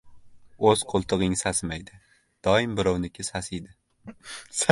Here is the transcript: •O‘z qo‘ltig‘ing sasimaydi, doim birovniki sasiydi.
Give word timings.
•O‘z 0.69 0.83
qo‘ltig‘ing 0.93 1.35
sasimaydi, 1.41 1.99
doim 2.47 2.73
birovniki 2.79 3.27
sasiydi. 3.29 3.77